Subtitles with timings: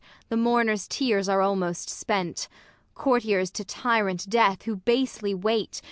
[0.29, 2.47] the mourners tears are almost spent.
[2.95, 5.79] Courtiers to tyrant death who basely wait.